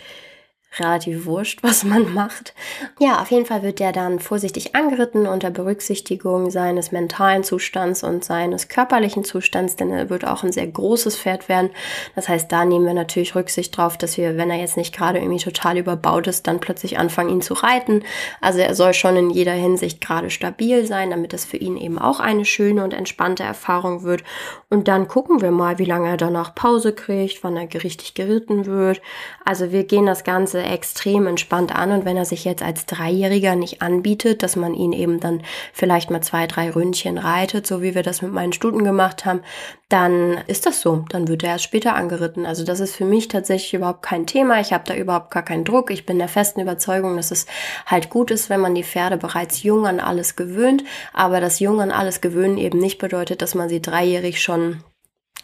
relativ 0.78 1.26
wurscht, 1.26 1.60
was 1.64 1.84
man 1.84 2.14
macht. 2.14 2.54
Ja, 3.00 3.22
auf 3.22 3.32
jeden 3.32 3.46
Fall 3.46 3.64
wird 3.64 3.80
der 3.80 3.92
dann 3.92 4.20
vorsichtig 4.20 4.76
angeritten 4.76 5.28
unter 5.28 5.50
Berücksichtigung 5.50 6.52
seines 6.52 6.92
mentalen 6.92 7.44
Zustands 7.44 8.04
und 8.04 8.24
seines 8.24 8.68
körperlichen 8.68 9.24
Zustands, 9.24 9.76
denn 9.76 9.92
er 9.92 10.10
wird 10.10 10.26
auch 10.26 10.44
ein 10.44 10.52
sehr 10.52 10.68
großes 10.68 11.18
Pferd 11.18 11.50
werden. 11.50 11.72
Das 12.16 12.30
heißt, 12.30 12.52
da 12.52 12.66
nehmen 12.66 12.86
wir 12.86 12.94
natürlich 12.94 13.36
Rücksicht 13.36 13.76
drauf, 13.76 13.98
dass 13.98 14.18
wir, 14.18 14.38
wenn 14.38 14.52
er 14.52 14.58
jetzt 14.58 14.78
nicht 14.78 14.96
gerade 14.96 15.20
irgendwie 15.20 15.44
total 15.44 15.78
überbaut 15.78 16.28
ist, 16.28 16.48
dann 16.48 16.60
plötzlich 16.60 16.98
anfangen, 16.98 17.30
ihn 17.30 17.42
zu 17.42 17.54
reiten. 17.54 18.04
Also 18.42 18.60
er 18.60 18.76
soll 18.76 18.94
schon 18.94 19.16
in 19.16 19.30
jeder 19.30 19.54
Hinsicht 19.54 20.02
gerade 20.02 20.30
stabil 20.30 20.86
sein, 20.86 21.10
damit 21.10 21.34
es 21.34 21.46
für 21.46 21.58
ihn 21.58 21.78
eben 21.78 22.00
auch 22.00 22.20
eine 22.20 22.46
schöne 22.46 22.84
und 22.84 22.94
entspannte 22.94 23.44
Erfahrung 23.44 24.04
wird. 24.04 24.24
Und 24.70 24.88
dann 24.88 25.08
gucken 25.08 25.42
wir 25.42 25.52
mal, 25.52 25.80
wie 25.80 25.86
lange 25.86 26.10
er 26.10 26.18
danach 26.18 26.54
Pause 26.54 26.94
kriegt, 26.94 27.44
wann 27.44 27.58
er 27.58 27.70
richtig 27.84 28.14
geritten 28.14 28.66
wird. 28.66 29.02
Also 29.46 29.72
wir 29.72 29.84
gehen 29.84 30.06
das 30.06 30.24
Ganze 30.24 30.59
Ganze 30.60 30.74
extrem 30.74 31.28
entspannt 31.28 31.76
an 31.76 31.92
und 31.92 32.06
wenn 32.06 32.18
er 32.18 32.26
sich 32.26 32.46
jetzt 32.46 32.64
als 32.64 32.86
Dreijähriger 32.86 33.56
nicht 33.56 33.82
anbietet, 33.82 34.44
dass 34.44 34.56
man 34.56 34.74
ihn 34.74 34.94
eben 34.94 35.20
dann 35.20 35.42
vielleicht 35.74 36.10
mal 36.12 36.22
zwei, 36.22 36.48
drei 36.48 36.70
Ründchen 36.72 37.18
reitet, 37.18 37.66
so 37.66 37.82
wie 37.82 37.96
wir 37.96 38.04
das 38.04 38.22
mit 38.22 38.32
meinen 38.32 38.54
Stuten 38.54 38.84
gemacht 38.84 39.26
haben, 39.26 39.42
dann 39.88 40.38
ist 40.48 40.66
das 40.66 40.82
so. 40.82 41.06
Dann 41.10 41.28
wird 41.28 41.44
er 41.44 41.52
erst 41.52 41.64
später 41.64 41.96
angeritten. 41.96 42.46
Also 42.46 42.64
das 42.64 42.80
ist 42.80 42.96
für 42.96 43.06
mich 43.06 43.28
tatsächlich 43.28 43.74
überhaupt 43.74 44.04
kein 44.04 44.26
Thema. 44.28 44.60
Ich 44.60 44.74
habe 44.74 44.84
da 44.86 44.96
überhaupt 44.96 45.32
gar 45.32 45.44
keinen 45.44 45.66
Druck. 45.66 45.92
Ich 45.92 46.06
bin 46.06 46.20
der 46.20 46.28
festen 46.28 46.62
Überzeugung, 46.62 47.16
dass 47.16 47.32
es 47.32 47.46
halt 47.86 48.10
gut 48.10 48.32
ist, 48.32 48.50
wenn 48.50 48.60
man 48.60 48.76
die 48.76 48.84
Pferde 48.84 49.18
bereits 49.18 49.64
jung 49.64 49.88
an 49.88 50.00
alles 50.00 50.36
gewöhnt. 50.36 50.84
Aber 51.14 51.42
das 51.42 51.60
Jung 51.60 51.82
an 51.82 51.92
alles 51.92 52.22
gewöhnen 52.22 52.58
eben 52.58 52.80
nicht 52.80 53.00
bedeutet, 53.00 53.42
dass 53.42 53.56
man 53.56 53.70
sie 53.70 53.82
dreijährig 53.82 54.42
schon 54.42 54.84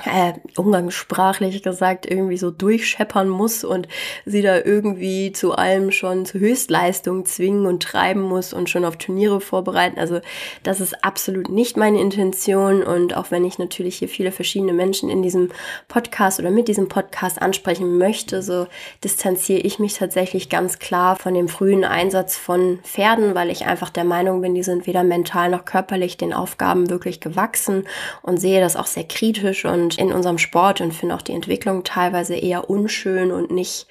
äh, 0.03 0.33
umgangssprachlich 0.57 1.63
gesagt 1.63 2.05
irgendwie 2.05 2.37
so 2.37 2.51
durchscheppern 2.51 3.29
muss 3.29 3.63
und 3.63 3.87
sie 4.25 4.41
da 4.41 4.57
irgendwie 4.57 5.31
zu 5.31 5.53
allem 5.53 5.91
schon 5.91 6.25
zu 6.25 6.37
Höchstleistung 6.37 7.25
zwingen 7.25 7.65
und 7.65 7.81
treiben 7.81 8.21
muss 8.21 8.51
und 8.51 8.69
schon 8.69 8.83
auf 8.83 8.97
Turniere 8.97 9.39
vorbereiten. 9.39 9.97
Also 9.97 10.19
das 10.63 10.81
ist 10.81 11.05
absolut 11.05 11.47
nicht 11.47 11.77
meine 11.77 12.01
Intention 12.01 12.83
und 12.83 13.15
auch 13.15 13.31
wenn 13.31 13.45
ich 13.45 13.57
natürlich 13.57 13.95
hier 13.95 14.09
viele 14.09 14.33
verschiedene 14.33 14.73
Menschen 14.73 15.09
in 15.09 15.21
diesem 15.21 15.49
Podcast 15.87 16.41
oder 16.41 16.51
mit 16.51 16.67
diesem 16.67 16.89
Podcast 16.89 17.41
ansprechen 17.41 17.97
möchte, 17.97 18.41
so 18.41 18.67
distanziere 19.01 19.61
ich 19.61 19.79
mich 19.79 19.93
tatsächlich 19.93 20.49
ganz 20.49 20.77
klar 20.79 21.15
von 21.15 21.33
dem 21.33 21.47
frühen 21.47 21.85
Einsatz 21.85 22.35
von 22.35 22.79
Pferden, 22.83 23.33
weil 23.33 23.49
ich 23.49 23.65
einfach 23.65 23.91
der 23.91 24.03
Meinung 24.03 24.41
bin, 24.41 24.55
die 24.55 24.63
sind 24.63 24.87
weder 24.87 25.03
mental 25.03 25.49
noch 25.49 25.63
körperlich 25.63 26.17
den 26.17 26.33
Aufgaben 26.33 26.89
wirklich 26.89 27.21
gewachsen 27.21 27.87
und 28.23 28.41
sehe 28.41 28.59
das 28.59 28.75
auch 28.75 28.87
sehr 28.87 29.05
kritisch 29.05 29.63
und 29.63 29.84
und 29.85 29.99
in 29.99 30.11
unserem 30.11 30.39
Sport 30.39 30.81
und 30.81 30.93
finde 30.93 31.13
auch 31.13 31.21
die 31.21 31.33
Entwicklung 31.33 31.83
teilweise 31.83 32.35
eher 32.35 32.69
unschön 32.71 33.31
und 33.31 33.51
nicht, 33.51 33.85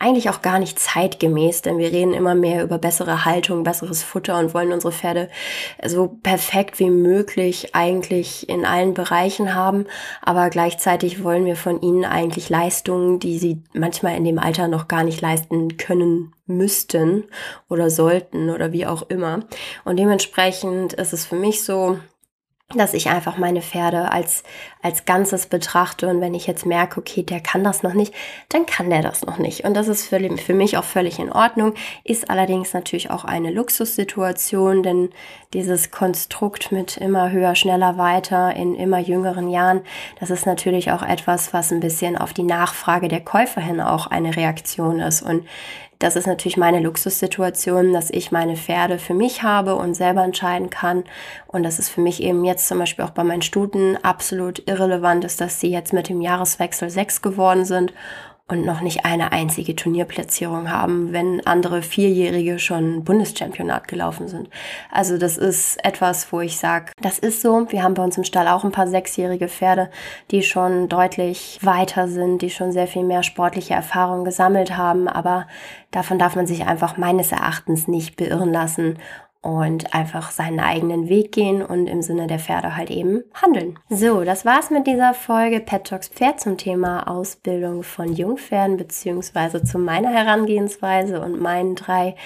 eigentlich 0.00 0.28
auch 0.28 0.42
gar 0.42 0.58
nicht 0.58 0.78
zeitgemäß, 0.78 1.62
denn 1.62 1.78
wir 1.78 1.92
reden 1.92 2.14
immer 2.14 2.34
mehr 2.34 2.64
über 2.64 2.78
bessere 2.78 3.24
Haltung, 3.24 3.62
besseres 3.62 4.02
Futter 4.02 4.38
und 4.38 4.54
wollen 4.54 4.72
unsere 4.72 4.92
Pferde 4.92 5.30
so 5.86 6.08
perfekt 6.08 6.80
wie 6.80 6.90
möglich 6.90 7.74
eigentlich 7.74 8.48
in 8.48 8.66
allen 8.66 8.92
Bereichen 8.92 9.54
haben, 9.54 9.86
aber 10.20 10.50
gleichzeitig 10.50 11.22
wollen 11.22 11.44
wir 11.44 11.56
von 11.56 11.80
ihnen 11.80 12.04
eigentlich 12.04 12.48
Leistungen, 12.48 13.20
die 13.20 13.38
sie 13.38 13.62
manchmal 13.72 14.16
in 14.16 14.24
dem 14.24 14.40
Alter 14.40 14.66
noch 14.66 14.88
gar 14.88 15.04
nicht 15.04 15.20
leisten 15.20 15.76
können 15.76 16.32
müssten 16.46 17.24
oder 17.68 17.88
sollten 17.90 18.50
oder 18.50 18.72
wie 18.72 18.86
auch 18.86 19.08
immer. 19.08 19.40
Und 19.84 19.98
dementsprechend 19.98 20.92
ist 20.92 21.12
es 21.12 21.24
für 21.24 21.36
mich 21.36 21.64
so, 21.64 21.98
dass 22.74 22.94
ich 22.94 23.08
einfach 23.08 23.38
meine 23.38 23.62
Pferde 23.62 24.10
als, 24.10 24.42
als 24.82 25.04
Ganzes 25.04 25.46
betrachte 25.46 26.08
und 26.08 26.20
wenn 26.20 26.34
ich 26.34 26.48
jetzt 26.48 26.66
merke, 26.66 26.98
okay, 26.98 27.22
der 27.22 27.40
kann 27.40 27.62
das 27.62 27.84
noch 27.84 27.94
nicht, 27.94 28.12
dann 28.48 28.66
kann 28.66 28.90
der 28.90 29.02
das 29.02 29.24
noch 29.24 29.38
nicht. 29.38 29.64
Und 29.64 29.74
das 29.74 29.86
ist 29.86 30.08
für, 30.08 30.18
für 30.36 30.52
mich 30.52 30.76
auch 30.76 30.84
völlig 30.84 31.20
in 31.20 31.30
Ordnung, 31.30 31.74
ist 32.02 32.28
allerdings 32.28 32.74
natürlich 32.74 33.08
auch 33.10 33.24
eine 33.24 33.52
Luxussituation, 33.52 34.82
denn 34.82 35.10
dieses 35.52 35.92
Konstrukt 35.92 36.72
mit 36.72 36.96
immer 36.96 37.30
höher, 37.30 37.54
schneller, 37.54 37.98
weiter 37.98 38.56
in 38.56 38.74
immer 38.74 38.98
jüngeren 38.98 39.48
Jahren, 39.48 39.82
das 40.18 40.30
ist 40.30 40.44
natürlich 40.44 40.90
auch 40.90 41.02
etwas, 41.02 41.52
was 41.52 41.70
ein 41.70 41.80
bisschen 41.80 42.18
auf 42.18 42.32
die 42.32 42.42
Nachfrage 42.42 43.06
der 43.06 43.20
Käufer 43.20 43.60
hin 43.60 43.80
auch 43.80 44.08
eine 44.08 44.34
Reaktion 44.34 44.98
ist. 44.98 45.22
Und 45.22 45.46
das 45.98 46.14
ist 46.16 46.26
natürlich 46.26 46.56
meine 46.56 46.80
Luxussituation, 46.80 47.92
dass 47.92 48.10
ich 48.10 48.30
meine 48.30 48.56
Pferde 48.56 48.98
für 48.98 49.14
mich 49.14 49.42
habe 49.42 49.76
und 49.76 49.94
selber 49.94 50.24
entscheiden 50.24 50.68
kann. 50.68 51.04
Und 51.46 51.62
das 51.62 51.78
ist 51.78 51.88
für 51.88 52.02
mich 52.02 52.22
eben 52.22 52.44
jetzt 52.44 52.68
zum 52.68 52.78
Beispiel 52.78 53.04
auch 53.04 53.10
bei 53.10 53.24
meinen 53.24 53.42
Stuten 53.42 53.96
absolut 54.02 54.62
irrelevant 54.68 55.24
ist, 55.24 55.40
dass 55.40 55.58
sie 55.58 55.70
jetzt 55.70 55.92
mit 55.92 56.08
dem 56.08 56.20
Jahreswechsel 56.20 56.90
sechs 56.90 57.22
geworden 57.22 57.64
sind 57.64 57.94
und 58.48 58.64
noch 58.64 58.80
nicht 58.80 59.04
eine 59.04 59.32
einzige 59.32 59.74
Turnierplatzierung 59.74 60.70
haben, 60.70 61.12
wenn 61.12 61.44
andere 61.46 61.82
Vierjährige 61.82 62.60
schon 62.60 63.02
Bundeschampionat 63.02 63.88
gelaufen 63.88 64.28
sind. 64.28 64.48
Also 64.90 65.18
das 65.18 65.36
ist 65.36 65.84
etwas, 65.84 66.32
wo 66.32 66.40
ich 66.40 66.56
sage, 66.56 66.92
das 67.02 67.18
ist 67.18 67.42
so. 67.42 67.66
Wir 67.70 67.82
haben 67.82 67.94
bei 67.94 68.04
uns 68.04 68.16
im 68.16 68.22
Stall 68.24 68.46
auch 68.46 68.62
ein 68.62 68.70
paar 68.70 68.86
sechsjährige 68.86 69.48
Pferde, 69.48 69.90
die 70.30 70.44
schon 70.44 70.88
deutlich 70.88 71.58
weiter 71.62 72.06
sind, 72.06 72.40
die 72.40 72.50
schon 72.50 72.70
sehr 72.70 72.86
viel 72.86 73.02
mehr 73.02 73.24
sportliche 73.24 73.74
Erfahrung 73.74 74.24
gesammelt 74.24 74.76
haben, 74.76 75.08
aber 75.08 75.48
davon 75.90 76.18
darf 76.18 76.36
man 76.36 76.46
sich 76.46 76.66
einfach 76.66 76.96
meines 76.96 77.32
Erachtens 77.32 77.88
nicht 77.88 78.16
beirren 78.16 78.52
lassen 78.52 78.98
und 79.46 79.94
einfach 79.94 80.32
seinen 80.32 80.58
eigenen 80.58 81.08
Weg 81.08 81.30
gehen 81.30 81.62
und 81.62 81.86
im 81.86 82.02
Sinne 82.02 82.26
der 82.26 82.40
Pferde 82.40 82.76
halt 82.76 82.90
eben 82.90 83.22
handeln. 83.32 83.78
So, 83.88 84.24
das 84.24 84.44
war's 84.44 84.70
mit 84.70 84.88
dieser 84.88 85.14
Folge 85.14 85.60
Pet 85.60 85.84
Talks 85.84 86.08
Pferd 86.08 86.40
zum 86.40 86.58
Thema 86.58 87.06
Ausbildung 87.06 87.84
von 87.84 88.12
Jungpferden 88.12 88.76
beziehungsweise 88.76 89.62
zu 89.62 89.78
meiner 89.78 90.10
Herangehensweise 90.10 91.20
und 91.20 91.40
meinen 91.40 91.76
drei 91.76 92.16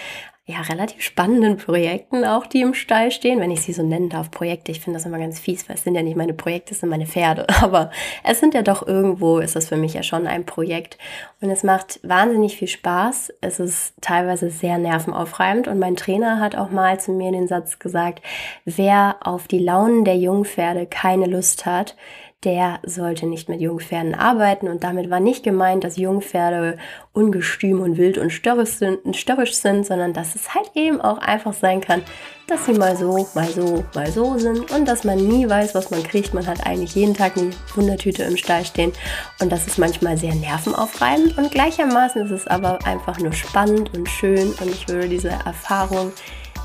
ja, 0.51 0.63
relativ 0.63 1.03
spannenden 1.03 1.57
Projekten 1.57 2.25
auch, 2.25 2.47
die 2.47 2.61
im 2.61 2.75
Stall 2.75 3.11
stehen, 3.11 3.41
wenn 3.41 3.51
ich 3.51 3.63
sie 3.63 3.73
so 3.73 3.83
nennen 3.83 4.09
darf, 4.09 4.31
Projekte. 4.31 4.73
Ich 4.73 4.81
finde 4.81 4.99
das 4.99 5.07
immer 5.07 5.19
ganz 5.19 5.39
fies, 5.39 5.69
weil 5.69 5.77
es 5.77 5.85
sind 5.85 5.95
ja 5.95 6.03
nicht 6.03 6.17
meine 6.17 6.35
Projekte, 6.35 6.75
es 6.75 6.81
sind 6.81 6.89
meine 6.89 7.07
Pferde. 7.07 7.47
Aber 7.63 7.91
es 8.25 8.41
sind 8.41 8.55
ja 8.55 8.63
doch 8.63 8.87
irgendwo, 8.87 9.39
ist 9.39 9.55
das 9.55 9.69
für 9.69 9.77
mich 9.77 9.95
ja 9.95 10.03
schon 10.03 10.27
ein 10.27 10.45
Projekt. 10.45 10.99
Und 11.41 11.51
es 11.51 11.63
macht 11.63 12.01
wahnsinnig 12.03 12.57
viel 12.57 12.69
Spaß. 12.69 13.33
Es 13.41 13.61
ist 13.61 13.95
teilweise 14.01 14.51
sehr 14.51 14.79
nervenaufreibend. 14.79 15.69
Und 15.69 15.79
mein 15.79 15.97
Trainer 15.97 16.41
hat 16.41 16.57
auch 16.57 16.71
mal 16.71 16.99
zu 16.99 17.13
mir 17.13 17.31
den 17.31 17.47
Satz 17.47 17.79
gesagt, 17.79 18.21
wer 18.65 19.17
auf 19.21 19.47
die 19.47 19.61
Launen 19.61 20.05
der 20.05 20.17
Jungpferde 20.17 20.87
keine 20.87 21.27
Lust 21.27 21.65
hat, 21.65 21.97
der 22.45 22.79
sollte 22.87 23.27
nicht 23.27 23.51
mit 23.51 23.61
Jungpferden 23.61 24.15
arbeiten. 24.15 24.69
Und 24.69 24.83
damit 24.83 25.11
war 25.11 25.21
nicht 25.21 25.43
gemeint, 25.43 25.85
dass 25.85 25.99
Jungpferde 25.99 26.79
ungestüm 27.13 27.81
und 27.83 27.99
wild 27.99 28.17
und 28.17 28.31
störrisch 28.31 28.73
sind, 28.73 29.15
störrisch 29.15 29.55
sind, 29.55 29.87
sondern 29.87 30.15
dass 30.15 30.35
es 30.35 30.55
halt 30.55 30.71
eben 30.75 31.01
auch 31.03 31.19
einfach 31.19 31.53
sein 31.53 31.83
kann, 31.83 32.03
dass 32.47 32.65
sie 32.65 32.73
mal 32.73 32.97
so, 32.97 33.29
mal 33.35 33.47
so, 33.47 33.85
mal 33.95 34.11
so 34.11 34.39
sind 34.39 34.73
und 34.73 34.89
dass 34.89 35.05
man 35.05 35.19
nie 35.19 35.49
weiß, 35.49 35.75
was 35.75 35.91
man 35.91 36.03
kriegt. 36.03 36.33
Man 36.33 36.47
hat 36.47 36.67
eigentlich 36.67 36.95
jeden 36.95 37.15
Tag 37.15 37.37
eine 37.37 37.51
Wundertüte 37.75 38.25
im 38.25 38.37
Stall 38.37 38.65
stehen 38.65 38.93
und 39.41 39.53
das 39.53 39.67
ist 39.67 39.79
manchmal 39.79 40.17
sehr 40.17 40.35
nervenaufreibend 40.35 41.37
und 41.37 41.51
gleichermaßen 41.51 42.25
ist 42.25 42.33
es 42.33 42.47
aber 42.47 42.79
einfach 42.87 43.19
nur 43.19 43.33
spannend 43.33 43.95
und 43.95 44.09
schön 44.09 44.53
und 44.61 44.69
ich 44.69 44.89
würde 44.89 45.09
diese 45.09 45.29
Erfahrung 45.29 46.13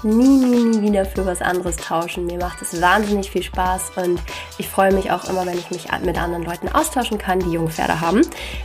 nie, 0.06 0.38
nie, 0.38 0.64
nie 0.66 0.82
wieder 0.82 1.06
für 1.06 1.26
was 1.26 1.42
anderes 1.42 1.76
tauschen. 1.78 2.28
Mir 2.28 2.38
macht 2.38 2.62
es 2.62 2.80
wahnsinnig 2.80 3.32
viel 3.32 3.44
Spaß 3.44 3.92
und 3.96 4.22
ich 4.58 4.70
freue 4.70 4.94
mich 4.94 5.12
auch 5.12 5.28
immer, 5.28 5.46
wenn 5.46 5.58
ich 5.58 5.72
mich 5.72 5.88
mit 6.04 6.22
anderen 6.22 6.44
Leuten 6.44 6.70
austauschen 6.70 7.18
kann, 7.18 7.40
die 7.40 7.52
Jungpferde 7.52 8.00
haben. 8.00 8.22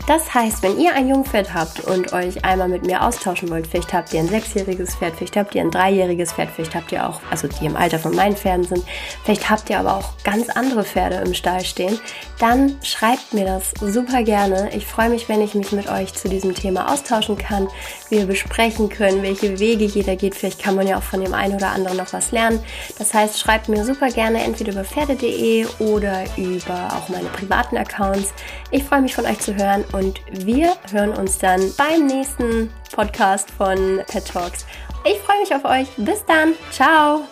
Das 0.06 0.32
heißt, 0.34 0.62
wenn 0.62 0.78
ihr 0.78 0.94
ein 0.94 1.08
Jungpferd 1.08 1.54
habt 1.54 1.80
und 1.80 2.12
euch 2.12 2.44
einmal 2.44 2.68
mit 2.68 2.84
mir 2.84 3.02
austauschen 3.02 3.48
wollt, 3.50 3.66
vielleicht 3.66 3.92
habt 3.94 4.12
ihr 4.12 4.20
ein 4.20 4.28
sechsjähriges 4.28 4.96
Pferd, 4.96 5.16
vielleicht 5.16 5.36
habt 5.36 5.54
ihr 5.54 5.62
ein 5.62 5.70
dreijähriges 5.70 6.32
Pferd, 6.32 6.50
vielleicht 6.54 6.74
habt 6.74 6.92
ihr 6.92 7.08
auch, 7.08 7.20
also 7.30 7.48
die 7.48 7.64
im 7.64 7.76
Alter 7.76 7.98
von 7.98 8.14
meinen 8.14 8.36
Pferden 8.36 8.64
sind, 8.64 8.84
vielleicht 9.24 9.48
habt 9.48 9.70
ihr 9.70 9.78
aber 9.78 9.96
auch 9.96 10.12
ganz 10.24 10.50
andere 10.50 10.84
Pferde 10.84 11.16
im 11.16 11.32
Stall 11.32 11.64
stehen, 11.64 11.98
dann 12.38 12.76
schreibt 12.82 13.32
mir 13.32 13.46
das 13.46 13.72
super 13.80 14.22
gerne. 14.22 14.70
Ich 14.74 14.86
freue 14.86 15.08
mich, 15.08 15.28
wenn 15.28 15.40
ich 15.40 15.54
mich 15.54 15.72
mit 15.72 15.90
euch 15.90 16.12
zu 16.12 16.28
diesem 16.28 16.54
Thema 16.54 16.92
austauschen 16.92 17.38
kann, 17.38 17.68
wir 18.10 18.26
besprechen 18.26 18.90
können, 18.90 19.22
welche 19.22 19.58
Wege 19.58 19.84
jeder 19.84 20.16
geht. 20.16 20.34
Vielleicht 20.34 20.62
kann 20.62 20.74
man 20.74 20.86
ja 20.86 20.98
auch 20.98 21.02
von 21.02 21.20
dem 21.30 21.34
einen 21.34 21.54
oder 21.54 21.70
anderen 21.70 21.96
noch 21.96 22.12
was 22.12 22.32
lernen. 22.32 22.60
Das 22.98 23.14
heißt, 23.14 23.38
schreibt 23.38 23.68
mir 23.68 23.84
super 23.84 24.10
gerne 24.10 24.42
entweder 24.42 24.72
über 24.72 24.84
pferde.de 24.84 25.66
oder 25.78 26.24
über 26.36 26.88
auch 26.92 27.08
meine 27.08 27.28
privaten 27.28 27.76
Accounts. 27.76 28.32
Ich 28.70 28.84
freue 28.84 29.02
mich 29.02 29.14
von 29.14 29.26
euch 29.26 29.38
zu 29.38 29.54
hören 29.54 29.84
und 29.92 30.20
wir 30.30 30.76
hören 30.92 31.10
uns 31.10 31.38
dann 31.38 31.72
beim 31.76 32.06
nächsten 32.06 32.70
Podcast 32.92 33.50
von 33.50 34.00
Pet 34.06 34.26
Talks. 34.26 34.66
Ich 35.04 35.18
freue 35.20 35.40
mich 35.40 35.54
auf 35.54 35.64
euch. 35.64 35.88
Bis 35.96 36.24
dann. 36.26 36.54
Ciao. 36.70 37.24